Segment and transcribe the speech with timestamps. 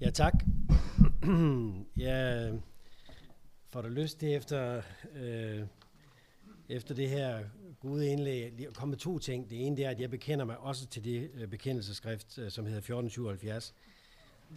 [0.00, 0.32] Ja, tak.
[1.96, 2.50] ja,
[3.68, 4.82] får du lyst til efter,
[5.14, 5.66] øh,
[6.68, 7.44] efter det her
[7.80, 9.50] gode indlæg at komme med to ting.
[9.50, 12.64] Det ene det er, at jeg bekender mig også til det øh, bekendelseskrift, øh, som
[12.64, 13.74] hedder 1477.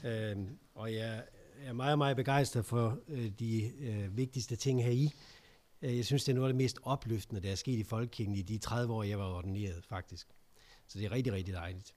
[0.03, 0.37] Øh,
[0.75, 1.23] og jeg
[1.63, 5.11] er meget, meget begejstret for øh, de øh, vigtigste ting her i.
[5.81, 8.35] Øh, jeg synes, det er noget af det mest opløftende, der er sket i Folkekirken
[8.35, 10.27] i de 30 år, jeg var ordineret, faktisk.
[10.87, 11.93] Så det er rigtig, rigtig dejligt.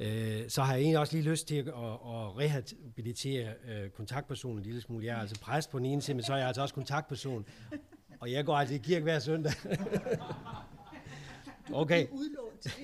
[0.00, 4.58] Øh, så har jeg egentlig også lige lyst til at, at, at rehabilitere øh, kontaktpersonen
[4.58, 5.06] en lille smule.
[5.06, 7.46] Jeg er altså præst på den ene side, men så er jeg altså også kontaktperson.
[8.20, 9.52] Og jeg går altså i kirke hver søndag.
[11.72, 12.06] okay.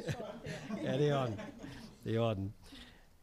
[0.85, 1.41] ja, det er orden.
[2.05, 2.55] Det er orden.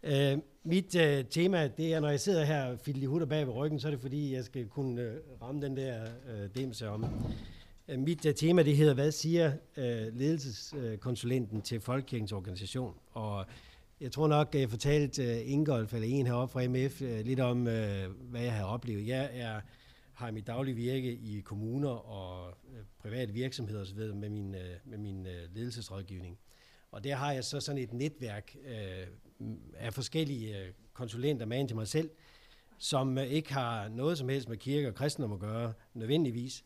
[0.04, 3.80] Øh, mit øh, tema, det er, når jeg sidder her fiddelig hutter bag ved ryggen,
[3.80, 7.06] så er det fordi, jeg skal kunne øh, ramme den der øh, demse om.
[7.88, 12.94] Øh, mit øh, tema, det hedder, hvad siger øh, ledelseskonsulenten til Folkekirkens organisation?
[13.12, 13.46] Og
[14.02, 17.68] jeg tror nok, jeg fortalte øh, Ingolf eller en heroppe fra MF øh, lidt om,
[17.68, 19.08] øh, hvad jeg har oplevet.
[19.08, 19.62] Jeg er,
[20.14, 22.58] har mit daglige virke i kommuner og
[23.00, 24.00] private virksomheder osv.
[24.00, 24.56] med min,
[24.86, 26.38] med min ledelsesrådgivning.
[26.92, 28.56] Og der har jeg så sådan et netværk
[29.78, 30.56] af forskellige
[30.94, 32.10] konsulenter med til mig selv,
[32.78, 36.64] som ikke har noget som helst med kirke og kristendom at gøre nødvendigvis,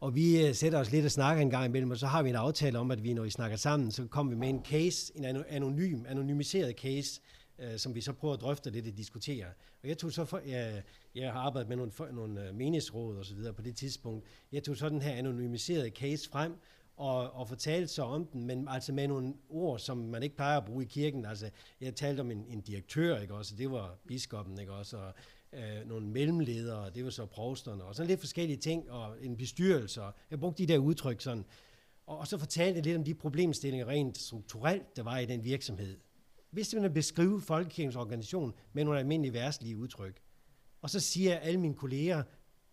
[0.00, 2.28] og vi øh, sætter os lidt og snakker en gang imellem, og så har vi
[2.28, 5.12] en aftale om, at vi, når vi snakker sammen, så kommer vi med en case,
[5.16, 7.20] en anonym, anonymiseret case,
[7.58, 9.46] øh, som vi så prøver at drøfte lidt og diskutere.
[9.82, 10.82] Og jeg tog så for, jeg,
[11.14, 14.26] jeg har arbejdet med nogle, for, nogle øh, meningsråd og så videre på det tidspunkt.
[14.52, 16.52] Jeg tog så den her anonymiserede case frem,
[16.96, 20.56] og, og fortalte så om den, men altså med nogle ord, som man ikke plejer
[20.56, 21.24] at bruge i kirken.
[21.24, 25.14] Altså, jeg talte om en, en direktør, ikke også, det var biskoppen, ikke også, og
[25.52, 30.02] øh, nogle mellemledere, det var så provsterne, og sådan lidt forskellige ting, og en bestyrelse.
[30.30, 31.44] Jeg brugte de der udtryk sådan.
[32.06, 35.44] Og, og så fortalte jeg lidt om de problemstillinger rent strukturelt, der var i den
[35.44, 35.96] virksomhed.
[36.50, 40.20] Hvis man beskrive folkekirkens organisation med nogle almindelige værtslige udtryk.
[40.82, 42.22] Og så siger alle mine kolleger,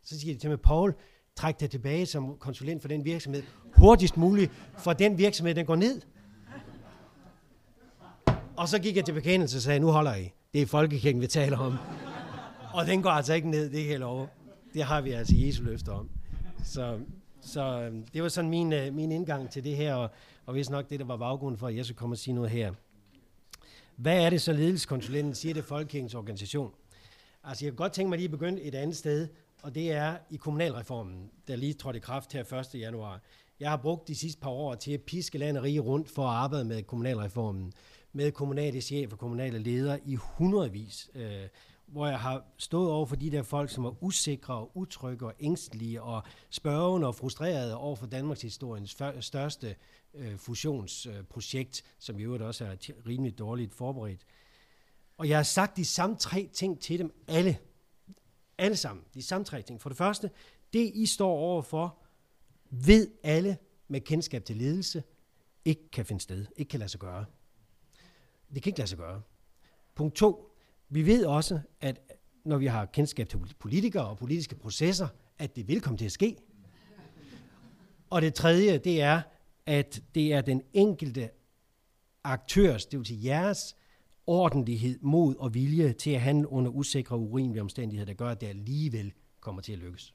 [0.03, 0.94] så siger de til mig, Paul,
[1.36, 3.44] træk dig tilbage som konsulent for den virksomhed
[3.75, 6.01] hurtigst muligt, for den virksomhed, den går ned.
[8.57, 10.31] Og så gik jeg til bekendelse og sagde, nu holder I.
[10.53, 11.78] Det er folkekirken, vi taler om.
[12.77, 14.27] Og den går altså ikke ned, det kan jeg love.
[14.73, 16.09] Det har vi altså Jesu løfter om.
[16.63, 16.99] Så,
[17.41, 20.09] så øhm, det var sådan min, øh, min indgang til det her, og,
[20.45, 22.49] og hvis nok det, der var baggrunden for, at jeg skulle komme og sige noget
[22.49, 22.73] her.
[23.95, 26.71] Hvad er det så ledelseskonsulenten siger det Folkekirkens organisation?
[27.43, 29.27] Altså jeg kan godt tænke mig lige at begynde et andet sted,
[29.63, 32.79] og det er i kommunalreformen, der lige trådte i kraft her 1.
[32.79, 33.21] januar.
[33.59, 36.27] Jeg har brugt de sidste par år til at piske land og rige rundt for
[36.27, 37.73] at arbejde med kommunalreformen,
[38.13, 41.09] med kommunale chefer og kommunale ledere i hundredvis.
[41.15, 41.47] Øh,
[41.88, 45.34] hvor jeg har stået over for de der folk, som er usikre og utrygge og
[45.40, 49.75] ængstelige og spørgende og frustrerede over for Danmarks historiens største
[50.14, 52.75] øh, fusionsprojekt, øh, som i øvrigt også er
[53.08, 54.22] rimelig dårligt forberedt.
[55.18, 57.58] Og jeg har sagt de samme tre ting til dem alle.
[58.58, 59.06] Alle sammen.
[59.14, 59.81] De samme tre ting.
[59.81, 60.31] For det første,
[60.74, 61.98] det I står overfor,
[62.69, 65.04] ved alle med kendskab til ledelse,
[65.66, 67.25] ikke kan finde sted, ikke kan lade sig gøre.
[68.54, 69.22] Det kan ikke lade sig gøre.
[69.96, 70.47] Punkt to,
[70.90, 72.00] vi ved også, at
[72.46, 76.12] når vi har kendskab til politikere og politiske processer, at det vil komme til at
[76.12, 76.38] ske.
[78.09, 79.22] Og det tredje, det er,
[79.66, 81.30] at det er den enkelte
[82.24, 83.75] aktørs, det vil sige jeres,
[84.28, 88.42] ordentlighed, mod og vilje til at handle under usikre og urimelige omstændigheder, der gør, at
[88.42, 90.14] det alligevel kommer til at lykkes.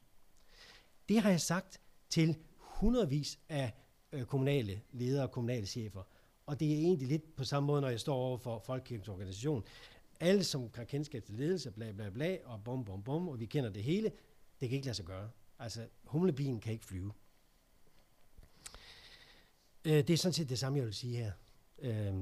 [1.08, 3.72] Det har jeg sagt til hundredvis af
[4.12, 6.02] øh, kommunale ledere og kommunale chefer.
[6.46, 9.64] Og det er egentlig lidt på samme måde, når jeg står over for Folkekirkens organisation
[10.22, 13.46] alle, som har kendskab til ledelse, bla bla bla, og bum bum bum, og vi
[13.46, 14.12] kender det hele,
[14.60, 15.30] det kan ikke lade sig gøre.
[15.58, 17.12] Altså, humlebien kan ikke flyve.
[19.84, 21.32] Øh, det er sådan set det samme, jeg vil sige her.
[21.78, 22.14] Øh,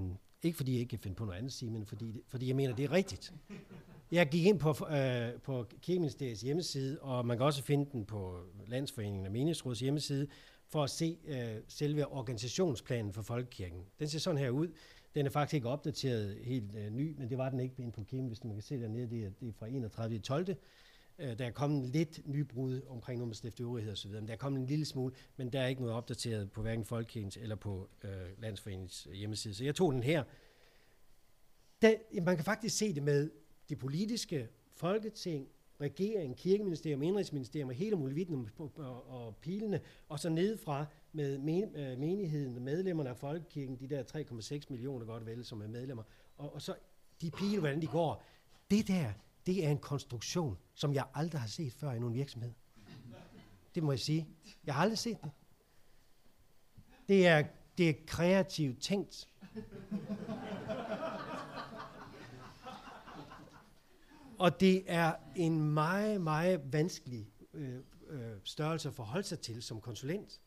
[0.42, 2.56] ikke fordi jeg ikke kan finde på noget andet at sige, men fordi, fordi jeg
[2.56, 3.34] mener, det er rigtigt.
[4.10, 8.40] Jeg gik ind på, øh, på Kirkeministeriets hjemmeside, og man kan også finde den på
[8.66, 10.28] Landsforeningen og Menighedsråds hjemmeside,
[10.68, 13.84] for at se øh, selve organisationsplanen for Folkekirken.
[13.98, 14.68] Den ser sådan her ud.
[15.14, 18.04] Den er faktisk ikke opdateret helt øh, ny, men det var den ikke inde på
[18.04, 20.18] Kim, hvis man kan se dernede, det er, det er fra 31.
[20.18, 20.48] 12.
[21.18, 24.60] Øh, der er kommet lidt nybrud omkring noget med stifteøvrighed osv., men der er kommet
[24.60, 28.10] en lille smule, men der er ikke noget opdateret på hverken Folkekirkens eller på øh,
[28.38, 29.54] Landsforeningens øh, hjemmeside.
[29.54, 30.24] Så jeg tog den her.
[31.82, 33.30] Der, man kan faktisk se det med
[33.68, 35.48] de politiske, folketing,
[35.80, 41.32] regering, kirkeministerium, indrigsministerium og hele muligheden og, og, og pilene, og så nedefra med
[41.74, 44.02] øh, menigheden, medlemmerne af Folkekirken, de der
[44.60, 46.02] 3,6 millioner godt vel, som er medlemmer,
[46.36, 46.74] og, og så
[47.20, 48.22] de pile, hvordan de går.
[48.70, 49.12] Det der,
[49.46, 52.52] det er en konstruktion, som jeg aldrig har set før i nogen virksomhed.
[53.74, 54.28] Det må jeg sige.
[54.64, 55.30] Jeg har aldrig set det.
[57.08, 57.44] Det er,
[57.78, 59.28] det er kreativt tænkt.
[64.38, 67.78] Og det er en meget, meget vanskelig øh,
[68.08, 70.40] øh, størrelse at forholde sig til som konsulent.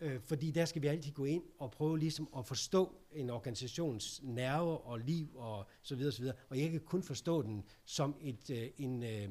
[0.00, 4.20] Øh, fordi der skal vi altid gå ind og prøve ligesom at forstå en organisations
[4.22, 6.36] nerve og liv og så videre, og så videre.
[6.48, 9.28] Og jeg kan kun forstå den som et, øh, en, øh,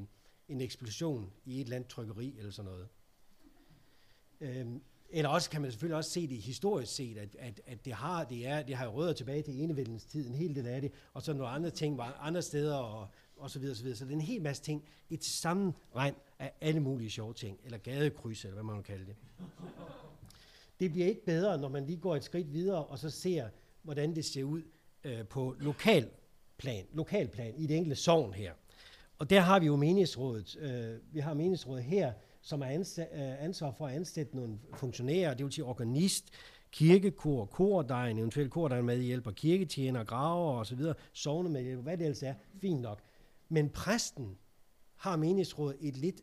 [0.48, 2.88] en eksplosion i et eller andet trykkeri eller sådan noget.
[4.40, 4.66] Øh,
[5.10, 8.24] eller også kan man selvfølgelig også se det historisk set, at, at, at det, har,
[8.24, 11.22] det, er, det har rødder tilbage til enevældens tid, en hel del af det, og
[11.22, 13.96] så nogle andre ting var andre steder, og, og så videre, og så videre.
[13.96, 17.78] Så det er en hel masse ting, et sammenregn af alle mulige sjove ting, eller
[17.78, 19.16] gadekryds, eller hvad man kan kalde det.
[20.80, 23.48] Det bliver ikke bedre, når man lige går et skridt videre, og så ser,
[23.82, 24.62] hvordan det ser ud
[25.04, 26.08] øh, på lokal
[26.58, 28.52] plan, lokalplan, i det enkelte sogn her.
[29.18, 30.56] Og der har vi jo menighedsrådet.
[30.60, 35.44] Øh, vi har menighedsrådet her, som er øh, ansvar for at ansætte nogle funktionærer, det
[35.44, 36.30] vil sige organist,
[36.70, 40.80] kirkekor, kordegn, eventuelt kordegn med hjælper, kirketjener, graver osv.,
[41.12, 43.00] sovne med hjælp, hvad det ellers er, fint nok.
[43.48, 44.38] Men præsten
[44.96, 46.20] har menighedsrådet et lidt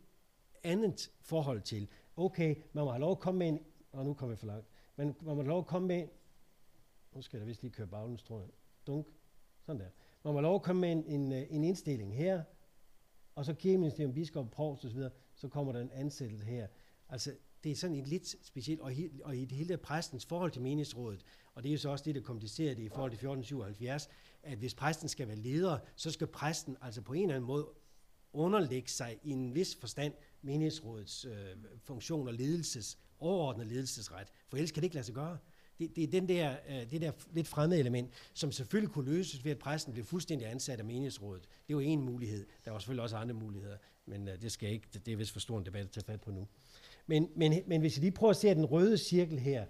[0.64, 1.88] andet forhold til.
[2.16, 3.58] Okay, man må have lov at komme med en,
[3.94, 6.08] og nu kommer jeg for langt, men man må lov at komme med,
[7.12, 8.48] nu skal jeg vist lige køre baglens, tror jeg,
[8.86, 9.06] dunk,
[9.62, 9.88] sådan der.
[10.24, 12.42] Man må lov at komme med en, en, øh, en indstilling her,
[13.34, 15.02] og så kirkeministerium, biskop, provst osv.,
[15.34, 16.66] så kommer der en ansættelse her.
[17.08, 20.50] Altså, det er sådan et lidt specielt, og, he, og i det hele præstens forhold
[20.50, 21.24] til menighedsrådet,
[21.54, 24.08] og det er jo så også det, der komplicerer det i forhold til 1477,
[24.42, 27.68] at hvis præsten skal være leder, så skal præsten altså på en eller anden måde
[28.32, 34.70] underlægge sig i en vis forstand menighedsrådets øh, funktion og ledelses, overordnet ledelsesret, for ellers
[34.70, 35.38] kan det ikke lade sig gøre.
[35.78, 39.44] Det, det er den der, øh, det der lidt fremmede element, som selvfølgelig kunne løses
[39.44, 41.42] ved, at præsten blev fuldstændig ansat af menighedsrådet.
[41.42, 42.46] Det er jo en mulighed.
[42.64, 43.76] Der er selvfølgelig også andre muligheder,
[44.06, 46.20] men øh, det skal ikke, det er vist for stor en debat at tage fat
[46.20, 46.48] på nu.
[47.06, 49.66] Men, men, men hvis I lige prøver at se den røde cirkel her,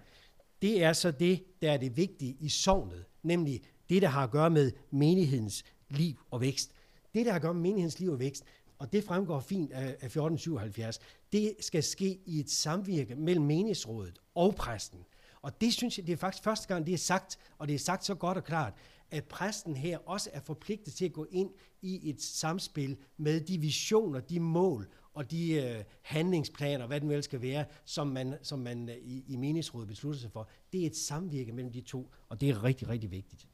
[0.61, 4.31] det er så det, der er det vigtige i sovnet, nemlig det, der har at
[4.31, 6.71] gøre med menighedens liv og vækst.
[7.13, 8.43] Det, der har at gøre med menighedens liv og vækst,
[8.79, 10.99] og det fremgår fint af, af 1477,
[11.35, 14.99] det skal ske i et samvirke mellem menighedsrådet og præsten.
[15.41, 17.79] Og det synes jeg, det er faktisk første gang, det er sagt, og det er
[17.79, 18.73] sagt så godt og klart,
[19.11, 21.49] at præsten her også er forpligtet til at gå ind
[21.81, 27.23] i et samspil med de visioner, de mål og de øh, handlingsplaner, hvad den vel
[27.23, 30.49] skal være, som man, som man øh, i, i menighedsrådet beslutter sig for.
[30.73, 33.47] Det er et samvirke mellem de to, og det er rigtig, rigtig vigtigt.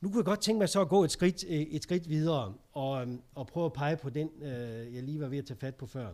[0.00, 2.54] Nu kunne jeg godt tænke mig så at gå et skridt, øh, et skridt videre
[2.72, 5.58] og, øh, og prøve at pege på den, øh, jeg lige var ved at tage
[5.58, 6.12] fat på før.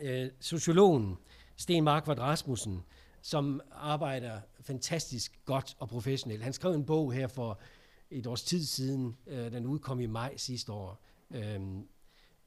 [0.00, 1.16] Øh, sociologen
[1.56, 2.82] Sten Markvart Rasmussen,
[3.22, 6.42] som arbejder fantastisk godt og professionelt.
[6.42, 7.60] Han skrev en bog her for
[8.10, 11.00] et års tid siden, øh, den udkom i maj sidste år,
[11.30, 11.60] øh,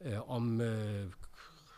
[0.01, 1.11] øh, om øh,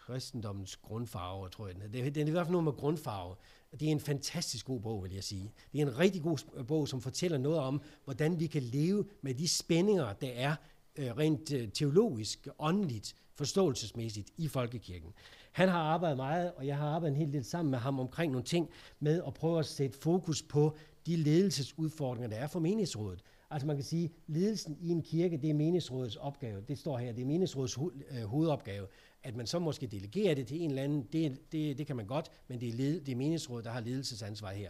[0.06, 2.10] kristendommens grundfarve, tror jeg den hedder.
[2.10, 3.36] Det er i hvert fald noget med grundfarve.
[3.72, 5.54] Det er en fantastisk god bog, vil jeg sige.
[5.72, 9.06] Det er en rigtig god øh, bog, som fortæller noget om, hvordan vi kan leve
[9.22, 10.56] med de spændinger, der er
[10.96, 15.14] øh, rent øh, teologisk, åndeligt, forståelsesmæssigt i folkekirken.
[15.52, 18.32] Han har arbejdet meget, og jeg har arbejdet en hel del sammen med ham omkring
[18.32, 18.70] nogle ting
[19.00, 23.24] med at prøve at sætte fokus på de ledelsesudfordringer, der er for menighedsrådet.
[23.52, 26.62] Altså man kan sige, ledelsen i en kirke, det er menighedsrådets opgave.
[26.68, 28.88] Det står her, det er menighedsrådets ho- øh, hovedopgave.
[29.24, 32.06] At man så måske delegerer det til en eller anden, det, det, det kan man
[32.06, 34.70] godt, men det er, led, det er menighedsrådet, der har ledelsesansvar her.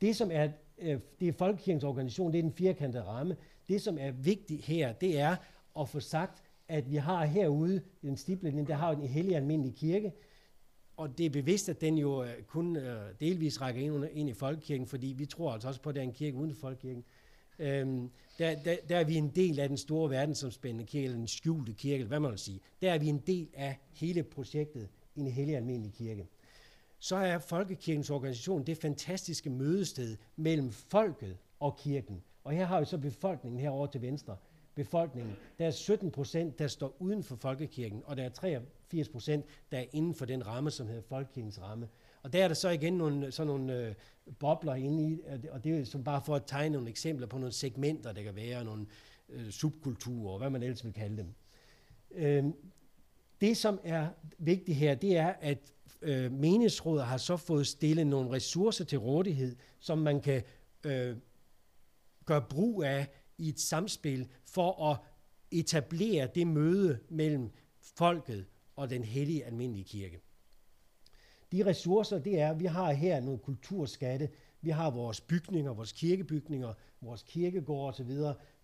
[0.00, 0.48] Det, som er,
[0.78, 3.36] øh, det er folkekirkens organisation, det er den firkantede ramme.
[3.68, 5.36] Det, som er vigtigt her, det er
[5.80, 10.12] at få sagt, at vi har herude, den stiblen, der har en hellig almindelig kirke,
[10.96, 14.28] og det er bevidst, at den jo øh, kun øh, delvis rækker ind, under, ind
[14.28, 16.60] i folkekirken, fordi vi tror altså også på, at der er en kirke uden for
[16.60, 17.04] folkekirken.
[17.58, 21.28] Øhm, der, der, der er vi en del af den store verdensomspændende kirke, eller den
[21.28, 22.60] skjulte kirke, eller hvad man vil sige.
[22.82, 26.26] Der er vi en del af hele projektet i en hellig almindelig kirke.
[26.98, 32.22] Så er folkekirkens organisation det fantastiske mødested mellem folket og kirken.
[32.44, 34.36] Og her har vi så befolkningen herovre til venstre
[34.74, 35.36] befolkningen.
[35.58, 39.78] Der er 17 procent, der står uden for folkekirken, og der er 83 procent, der
[39.78, 41.88] er inden for den ramme, som hedder folkekirkens ramme.
[42.22, 43.94] Og der er der så igen nogle, sådan nogle øh,
[44.38, 47.52] bobler inde i, og det er som bare for at tegne nogle eksempler på nogle
[47.52, 48.86] segmenter, der kan være, nogle
[49.28, 51.34] øh, subkulturer, hvad man ellers vil kalde dem.
[52.10, 52.44] Øh,
[53.40, 55.58] det, som er vigtigt her, det er, at
[56.02, 60.42] øh, menighedsrådet har så fået stillet nogle ressourcer til rådighed, som man kan
[60.84, 61.16] øh,
[62.24, 64.98] gøre brug af i et samspil for at
[65.50, 67.50] etablere det møde mellem
[67.80, 70.20] folket og den hellige almindelige kirke.
[71.52, 74.28] De ressourcer, det er, vi har her nogle kulturskatte,
[74.60, 78.10] vi har vores bygninger, vores kirkebygninger, vores kirkegård osv.,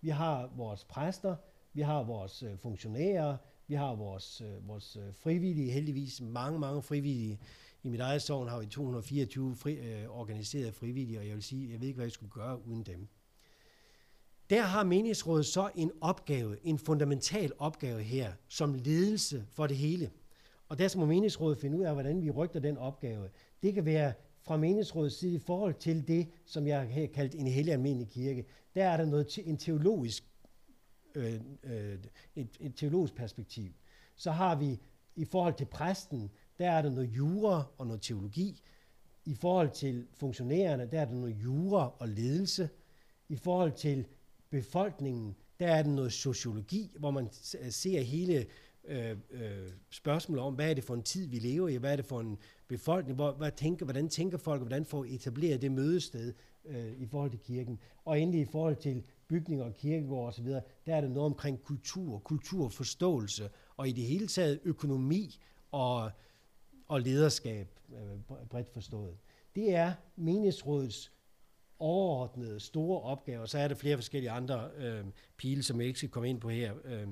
[0.00, 1.36] vi har vores præster,
[1.72, 3.36] vi har vores øh, funktionærer,
[3.66, 7.40] vi har vores, øh, vores øh, frivillige, heldigvis mange, mange frivillige.
[7.82, 11.72] I mit eget sovn har vi 224 fri, øh, organiserede frivillige, og jeg vil sige,
[11.72, 13.08] jeg ved ikke, hvad jeg skulle gøre uden dem.
[14.50, 20.10] Der har menighedsrådet så en opgave, en fundamental opgave her, som ledelse for det hele.
[20.68, 23.28] Og der må menighedsrådet finde ud af, hvordan vi rygter den opgave.
[23.62, 27.46] Det kan være fra menighedsrådets side i forhold til det, som jeg har kaldt en
[27.46, 28.44] hellig almindelig kirke.
[28.74, 30.24] Der er der noget, en teologisk,
[31.14, 31.98] øh, øh,
[32.36, 33.72] et, et teologisk perspektiv.
[34.16, 34.80] Så har vi
[35.16, 38.62] i forhold til præsten, der er der noget jura og noget teologi.
[39.24, 42.68] I forhold til funktionærerne, der er der noget jura og ledelse.
[43.28, 44.06] I forhold til
[44.50, 47.30] befolkningen, der er det noget sociologi, hvor man
[47.60, 48.46] øh, ser hele
[48.84, 51.96] øh, øh, spørgsmål om, hvad er det for en tid, vi lever i, hvad er
[51.96, 52.38] det for en
[52.68, 57.30] befolkning, hvor, hvad tænker, hvordan tænker folk, hvordan får etableret det mødested øh, i forhold
[57.30, 57.78] til kirken.
[58.04, 62.18] Og endelig i forhold til bygninger og kirkegård osv., der er der noget omkring kultur,
[62.18, 65.40] kulturforståelse, og i det hele taget økonomi
[65.72, 66.10] og,
[66.88, 69.16] og lederskab, øh, bredt forstået.
[69.54, 71.12] Det er menighedsrådets
[71.80, 73.46] overordnede store opgaver.
[73.46, 75.04] Så er der flere forskellige andre øh,
[75.36, 76.74] pile, som jeg ikke skal komme ind på her.
[76.84, 77.08] Øh,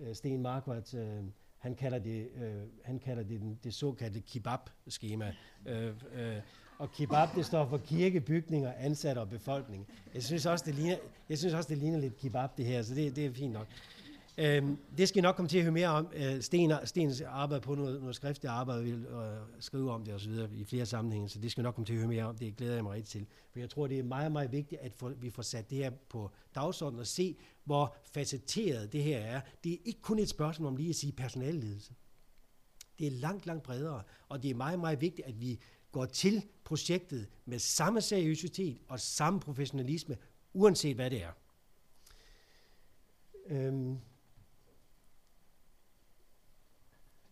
[0.00, 1.24] øh Sten Markvart, øh,
[1.58, 5.34] han kalder det, øh, han kalder det den, det såkaldte kebab-skema.
[5.66, 6.36] Øh, øh,
[6.78, 9.86] og kebab, det står for kirke, bygninger, ansatte og befolkning.
[10.14, 10.96] Jeg synes også, det ligner,
[11.28, 13.66] jeg synes også, det ligner lidt kebab, det her, så det, det er fint nok.
[14.38, 16.08] Øhm, det skal I nok komme til at høre mere om.
[16.14, 20.32] Øh, Sten, Stens arbejde på noget, noget skriftligt arbejde, vil øh, skrive om det osv.
[20.54, 22.38] i flere sammenhænge, så det skal I nok komme til at høre mere om.
[22.38, 23.26] Det glæder jeg mig rigtig til.
[23.52, 25.90] For jeg tror, det er meget, meget vigtigt, at for, vi får sat det her
[25.90, 29.40] på dagsordenen og se, hvor facetteret det her er.
[29.64, 31.94] Det er ikke kun et spørgsmål om lige at sige personalledelse.
[32.98, 35.60] Det er langt, langt bredere, og det er meget, meget vigtigt, at vi
[35.92, 40.16] går til projektet med samme seriøsitet og samme professionalisme,
[40.52, 41.30] uanset hvad det er.
[43.46, 43.98] Øhm,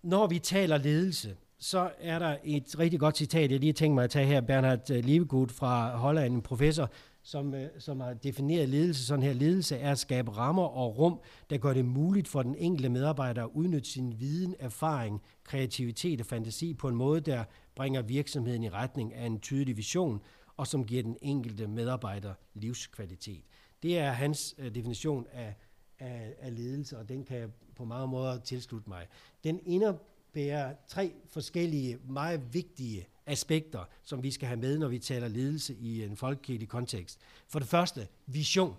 [0.02, 4.04] når vi taler ledelse, så er der et rigtig godt citat, jeg lige tænkte mig
[4.04, 6.90] at tage her, Bernhard øh, fra Holland, en professor,
[7.22, 9.32] som, øh, som har defineret ledelse sådan her.
[9.32, 13.44] Ledelse er at skabe rammer og rum, der gør det muligt for den enkelte medarbejder
[13.44, 17.44] at udnytte sin viden, erfaring, kreativitet og fantasi på en måde, der
[17.74, 20.20] bringer virksomheden i retning af en tydelig vision,
[20.56, 23.44] og som giver den enkelte medarbejder livskvalitet.
[23.82, 25.54] Det er hans øh, definition af,
[26.02, 29.06] af, af ledelse, og den kan jeg på mange måder tilslutte mig.
[29.44, 35.28] Den indebærer tre forskellige, meget vigtige aspekter, som vi skal have med, når vi taler
[35.28, 37.18] ledelse i en folkekirkelig kontekst.
[37.48, 38.76] For det første, vision.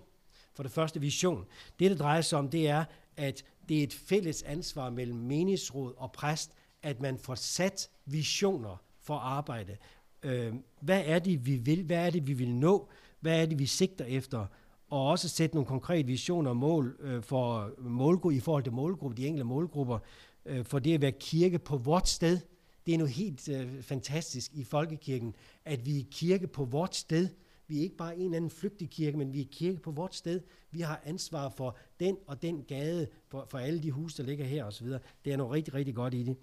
[0.54, 1.44] For det første, vision.
[1.78, 2.84] Det, det drejer sig om, det er,
[3.16, 6.52] at det er et fælles ansvar mellem menighedsråd og præst,
[6.82, 9.76] at man får sat visioner for arbejde.
[10.22, 11.82] Øh, hvad er det, vi vil?
[11.82, 12.88] Hvad er det, vi vil nå?
[13.20, 14.46] Hvad er det, vi sigter efter?
[14.94, 19.16] Og også sætte nogle konkrete visioner og mål øh, for målgruppe, i forhold til målgrupper,
[19.16, 19.98] de enkelte målgrupper,
[20.46, 22.38] øh, for det at være kirke på vort sted.
[22.86, 25.34] Det er noget helt øh, fantastisk i folkekirken,
[25.64, 27.28] at vi er kirke på vort sted.
[27.66, 30.14] Vi er ikke bare en eller anden flygtig kirke, men vi er kirke på vort
[30.14, 30.40] sted.
[30.70, 34.44] Vi har ansvar for den og den gade, for, for alle de huse, der ligger
[34.44, 34.86] her osv.
[35.24, 36.36] Det er noget rigtig, rigtig godt i det.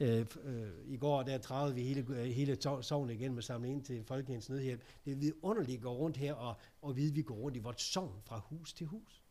[0.00, 3.82] Øh, øh, I går der travede vi hele, øh, hele sovnet igen med samle ind
[3.82, 4.82] til Folkehjens Nødhjælp.
[5.04, 7.60] Det er vidunderligt at gå rundt her og, og vide, at vi går rundt i
[7.60, 9.22] vores sovn fra hus til hus.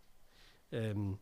[0.71, 1.15] Øhm,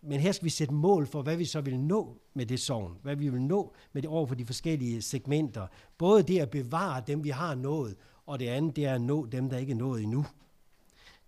[0.00, 2.98] men her skal vi sætte mål for, hvad vi så vil nå med det sovn.
[3.02, 5.66] Hvad vi vil nå med det over for de forskellige segmenter.
[5.98, 9.26] Både det at bevare dem, vi har nået, og det andet, det er at nå
[9.26, 10.26] dem, der ikke er nået endnu.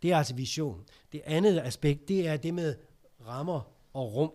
[0.03, 0.85] Det er altså vision.
[1.12, 2.77] Det andet aspekt, det er det med
[3.27, 3.61] rammer
[3.93, 4.33] og rum.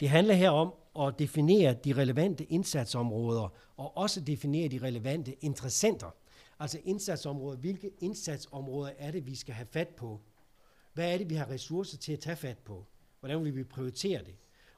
[0.00, 6.10] Det handler her om at definere de relevante indsatsområder, og også definere de relevante interessenter.
[6.58, 7.58] Altså indsatsområder.
[7.58, 10.20] Hvilke indsatsområder er det, vi skal have fat på?
[10.94, 12.86] Hvad er det, vi har ressourcer til at tage fat på?
[13.20, 14.34] Hvordan vil vi prioritere det?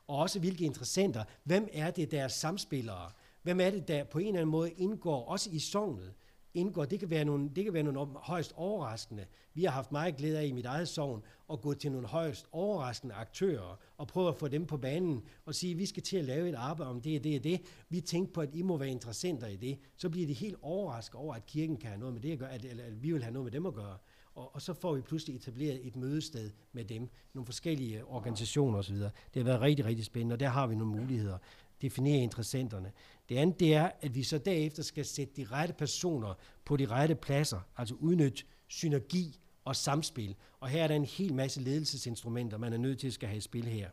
[0.06, 1.24] Og også hvilke interessenter.
[1.44, 3.10] Hvem er det, der er samspillere?
[3.42, 6.12] Hvem er det, der på en eller anden måde indgår, også i sognet?
[6.54, 9.24] Indgår, det kan være nogle, det kan være nogle højst overraskende.
[9.54, 12.46] Vi har haft meget glæde af i mit eget sovn at gå til nogle højst
[12.52, 16.16] overraskende aktører og prøve at få dem på banen og sige, at vi skal til
[16.16, 17.60] at lave et arbejde om det og det og det.
[17.88, 19.78] Vi tænker på, at I må være interessenter i det.
[19.96, 22.52] Så bliver de helt overrasket over, at kirken kan have noget med det at gøre,
[22.52, 23.96] at, eller at vi vil have noget med dem at gøre.
[24.34, 28.96] Og, og så får vi pludselig etableret et mødested med dem, nogle forskellige organisationer osv.
[28.96, 31.38] Det har været rigtig, rigtig spændende, og der har vi nogle muligheder
[31.84, 32.92] definere interessenterne.
[33.28, 36.86] Det andet det er, at vi så derefter skal sætte de rette personer på de
[36.86, 40.34] rette pladser, altså udnytte synergi og samspil.
[40.60, 43.36] Og her er der en hel masse ledelsesinstrumenter, man er nødt til at skal have
[43.38, 43.90] i spil her.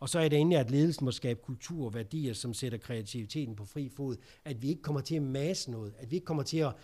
[0.00, 3.56] Og så er det endelig, at ledelsen må skabe kultur og værdier, som sætter kreativiteten
[3.56, 4.16] på fri fod.
[4.44, 6.74] At vi ikke kommer til at masse noget, at vi ikke kommer til at,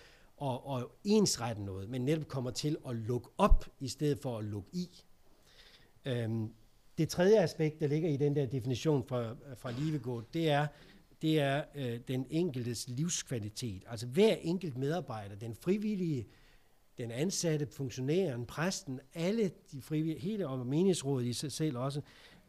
[0.43, 4.45] at, at ensrette noget, men netop kommer til at lukke op, i stedet for at
[4.45, 4.89] lukke i.
[6.05, 6.53] Øhm,
[7.03, 10.67] det tredje aspekt, der ligger i den der definition fra, fra Livegård, det er,
[11.23, 13.85] det er øh, den enkeltes livskvalitet.
[13.87, 16.27] Altså hver enkelt medarbejder, den frivillige
[16.99, 22.01] den ansatte, funktionæren, præsten, alle de frivillige, hele og menighedsrådet i sig selv også,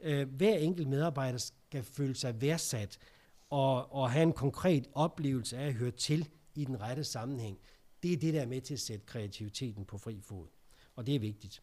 [0.02, 3.00] øh, hver enkelt medarbejder skal føle sig værdsat
[3.50, 7.58] og, og have en konkret oplevelse af at høre til i den rette sammenhæng.
[8.04, 10.48] Det er det, der er med til at sætte kreativiteten på fri fod.
[10.96, 11.62] Og det er vigtigt.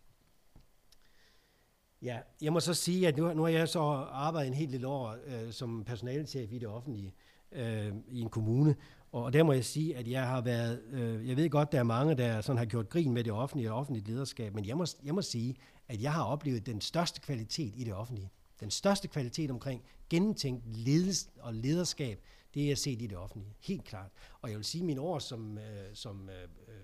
[2.03, 3.81] Ja, jeg må så sige, at nu, nu har jeg så
[4.11, 7.15] arbejdet en helt lille år øh, som personalchef i det offentlige
[7.53, 8.77] øh, i en kommune,
[9.13, 11.83] og der må jeg sige, at jeg har været, øh, jeg ved godt, der er
[11.83, 14.87] mange, der sådan har gjort grin med det offentlige og offentligt lederskab, men jeg må,
[15.05, 15.57] jeg må sige,
[15.89, 18.31] at jeg har oplevet den største kvalitet i det offentlige.
[18.61, 22.21] Den største kvalitet omkring gennemtænkt ledelse og lederskab,
[22.55, 23.55] det er jeg set i det offentlige.
[23.61, 24.11] Helt klart.
[24.43, 26.75] Og jeg vil sige, at mine år som, øh, som øh, øh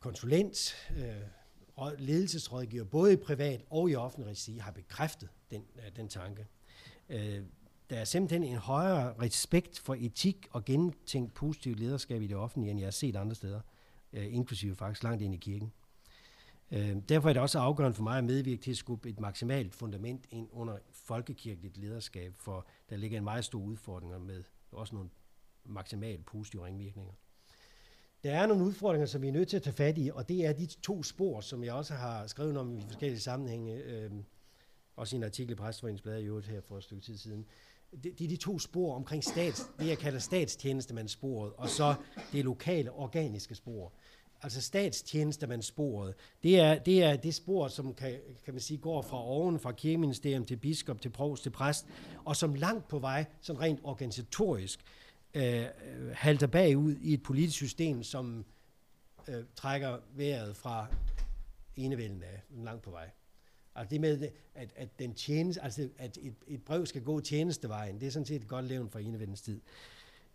[0.00, 1.04] konsulent, øh,
[1.98, 6.46] ledelsesrådgiver, både i privat og i offentlig regi, har bekræftet den, øh, den tanke.
[7.08, 7.42] Øh,
[7.90, 12.70] der er simpelthen en højere respekt for etik og gentænkt positivt lederskab i det offentlige,
[12.70, 13.60] end jeg har set andre steder,
[14.12, 15.72] øh, inklusive faktisk langt ind i kirken.
[16.70, 19.74] Øh, derfor er det også afgørende for mig at medvirke til at skubbe et maksimalt
[19.74, 25.10] fundament ind under folkekirkeligt lederskab, for der ligger en meget stor udfordring med også nogle
[25.64, 27.12] maksimalt positive ringvirkninger.
[28.24, 30.46] Der er nogle udfordringer, som vi er nødt til at tage fat i, og det
[30.46, 34.10] er de to spor, som jeg også har skrevet om i forskellige sammenhænge, øh,
[34.96, 37.46] også i en artikel i Præstforeningsbladet i øvrigt her for et stykke tid siden
[38.02, 41.94] det, det er de to spor omkring stats, det, jeg kalder statstjenestemandssporet, og så
[42.32, 43.92] det lokale organiske spor.
[44.42, 49.24] Altså statstjenestemandssporet, det er, det er det spor, som kan, kan man sige, går fra
[49.24, 51.86] oven, fra kirkeministerium til biskop, til provst, til præst,
[52.24, 54.80] og som langt på vej, sådan rent organisatorisk,
[55.34, 55.64] øh,
[56.12, 58.44] halter bagud i et politisk system, som
[59.28, 60.86] øh, trækker vejret fra
[61.76, 63.10] enevælden af, langt på vej.
[63.74, 68.00] Altså det med, at, at, den tjeneste, altså at et, et brev skal gå tjenestevejen,
[68.00, 69.60] det er sådan set et godt levn for enevældens tid.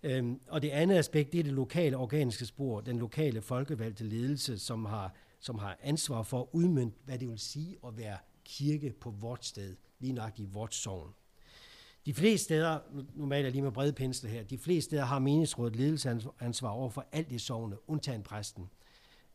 [0.04, 4.60] Øhm, og det andet aspekt, det er det lokale organiske spor, den lokale folkevalgte ledelse,
[4.60, 8.94] som har, som har ansvar for at udmynde, hvad det vil sige at være kirke
[9.02, 11.14] på vort sted, lige nok i vort sogn.
[12.06, 12.80] De fleste steder,
[13.16, 16.90] nu maler jeg lige med brede pensler her, de fleste steder har meningsrådet ledelsesansvar over
[16.90, 18.70] for alt i sovende, undtagen præsten.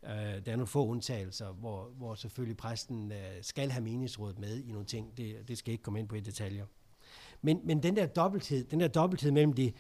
[0.03, 4.63] Uh, der er nogle få undtagelser, hvor, hvor selvfølgelig præsten øh, skal have menighedsrådet med
[4.63, 5.17] i nogle ting.
[5.17, 6.67] Det, det skal ikke komme ind på i detaljer.
[7.43, 9.73] Men, men den der dobbelthed, den der dobbelthed mellem de,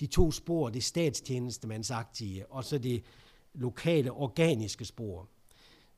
[0.00, 3.04] de to spor, det statstjenestemandsagtige, og så det
[3.54, 5.28] lokale, organiske spor,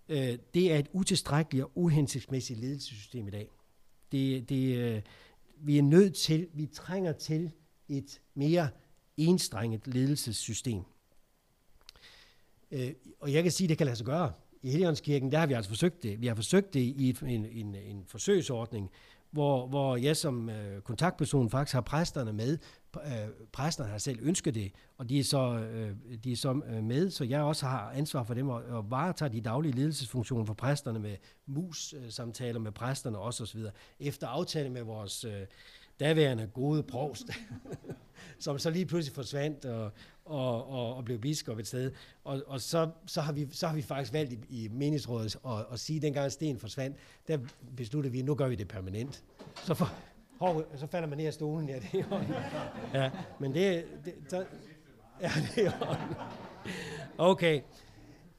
[0.09, 3.49] øh, det er et utilstrækkeligt og uhensigtsmæssigt ledelsessystem i dag.
[4.13, 5.03] Det, det, øh,
[5.63, 7.53] vi er nødt til, vi trænger til
[7.89, 8.69] et mere
[9.17, 10.83] enstrenget ledelsessystem.
[12.71, 14.33] Øh, og jeg kan sige, at det kan lade sig gøre.
[14.63, 16.21] I Helligåndskirken, der har vi altså forsøgt det.
[16.21, 18.91] Vi har forsøgt det i en, en, en forsøgsordning,
[19.31, 22.59] hvor, hvor jeg som øh, kontaktperson faktisk har præsterne med.
[22.97, 26.85] Øh, præsterne har selv ønsket det, og de er så, øh, de er så øh,
[26.85, 30.55] med, så jeg også har ansvar for dem og, og varetager de daglige ledelsesfunktioner for
[30.55, 33.61] præsterne med mus-samtaler med præsterne også osv.
[34.01, 35.47] Efter aftale med vores øh,
[36.01, 37.31] daværende gode provst,
[38.39, 39.91] som så lige pludselig forsvandt og,
[40.25, 41.93] og, og, og blev biskop et sted.
[42.25, 45.67] Og, og så, så, har vi, så har vi faktisk valgt i, i menighedsrådet at,
[45.73, 46.97] at sige, at dengang sten forsvandt,
[47.29, 47.39] der
[47.77, 49.25] besluttede vi, at nu gør vi det permanent.
[49.65, 49.93] Så, for,
[50.43, 52.05] hov, så falder man ned af stolen, ja, det er
[52.95, 54.45] Ja, men det, det så,
[55.21, 55.73] ja, det er
[57.19, 57.61] Okay.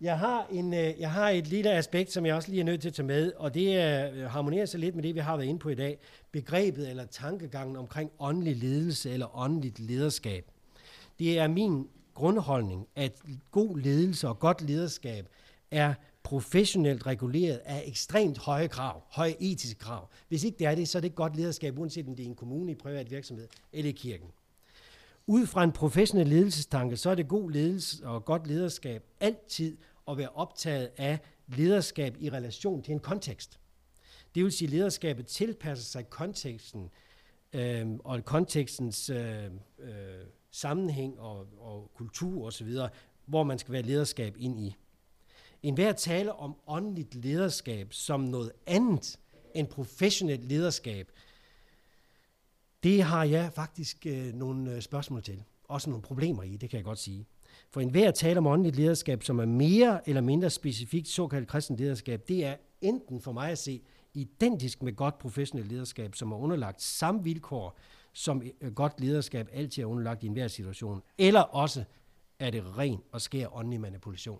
[0.01, 2.81] Jeg har, en, øh, jeg har et lille aspekt, som jeg også lige er nødt
[2.81, 5.47] til at tage med, og det er, harmonerer sig lidt med det, vi har været
[5.47, 5.97] inde på i dag.
[6.31, 10.45] Begrebet eller tankegangen omkring åndelig ledelse eller åndeligt lederskab.
[11.19, 15.27] Det er min grundholdning, at god ledelse og godt lederskab
[15.71, 15.93] er
[16.33, 20.09] professionelt reguleret af ekstremt høje krav, høje etiske krav.
[20.27, 22.29] Hvis ikke det er det, så er det ikke godt lederskab, uanset om det er
[22.29, 24.27] en kommune, i privat virksomhed eller i kirken.
[25.27, 30.17] Ud fra en professionel ledelsestanke, så er det god ledelse og godt lederskab altid at
[30.17, 33.59] være optaget af lederskab i relation til en kontekst.
[34.35, 36.89] Det vil sige, at lederskabet tilpasser sig konteksten
[37.53, 39.45] øh, og kontekstens øh,
[39.79, 39.91] øh,
[40.51, 42.77] sammenhæng og, og kultur osv.,
[43.25, 44.75] hvor man skal være lederskab ind i.
[45.63, 49.19] En hver tale om åndeligt lederskab som noget andet
[49.53, 51.11] end professionelt lederskab,
[52.83, 55.43] det har jeg faktisk øh, nogle øh, spørgsmål til.
[55.63, 57.25] Også nogle problemer i, det kan jeg godt sige.
[57.69, 62.27] For enhver tale om åndeligt lederskab, som er mere eller mindre specifikt såkaldt kristent lederskab,
[62.27, 63.81] det er enten for mig at se
[64.13, 67.77] identisk med godt professionelt lederskab, som er underlagt samme vilkår
[68.13, 71.83] som øh, godt lederskab altid er underlagt i enhver situation, eller også
[72.39, 74.39] er det ren og skær åndelig manipulation.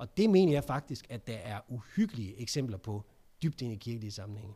[0.00, 3.04] Og det mener jeg faktisk, at der er uhyggelige eksempler på
[3.42, 4.54] dybt ind i kirkelige sammenhænge.